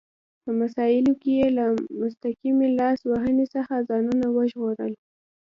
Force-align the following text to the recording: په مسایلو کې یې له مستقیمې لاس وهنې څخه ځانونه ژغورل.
په 0.43 0.49
مسایلو 0.61 1.13
کې 1.21 1.31
یې 1.39 1.47
له 1.57 1.65
مستقیمې 2.01 2.67
لاس 2.79 2.99
وهنې 3.11 3.45
څخه 3.55 3.85
ځانونه 3.89 4.25
ژغورل. 4.51 4.93